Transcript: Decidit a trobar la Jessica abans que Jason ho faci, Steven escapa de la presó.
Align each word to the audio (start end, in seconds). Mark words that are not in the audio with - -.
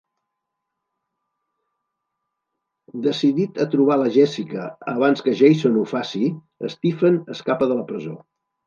Decidit 3.09 3.61
a 3.65 3.69
trobar 3.77 4.01
la 4.03 4.11
Jessica 4.19 4.67
abans 4.97 5.25
que 5.29 5.37
Jason 5.45 5.81
ho 5.85 5.89
faci, 5.97 6.35
Steven 6.77 7.25
escapa 7.39 7.71
de 7.75 7.81
la 7.83 7.89
presó. 7.95 8.23